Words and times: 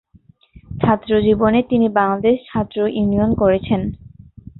ছাত্রজীবনে 0.77 1.59
তিনি 1.69 1.87
বাংলাদেশ 1.97 2.35
ছাত্র 2.49 2.77
ইউনিয়ন 2.91 3.31
করেছেন। 3.35 3.81